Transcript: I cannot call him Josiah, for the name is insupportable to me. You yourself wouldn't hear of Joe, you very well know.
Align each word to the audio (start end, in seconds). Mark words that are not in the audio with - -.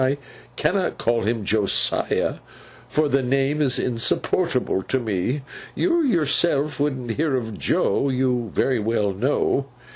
I 0.01 0.17
cannot 0.55 0.97
call 0.97 1.21
him 1.25 1.45
Josiah, 1.45 2.39
for 2.87 3.07
the 3.07 3.21
name 3.21 3.61
is 3.61 3.77
insupportable 3.77 4.81
to 4.81 4.99
me. 4.99 5.43
You 5.75 6.01
yourself 6.03 6.79
wouldn't 6.79 7.11
hear 7.11 7.35
of 7.35 7.59
Joe, 7.59 8.09
you 8.09 8.49
very 8.55 8.79
well 8.79 9.13
know. 9.13 9.67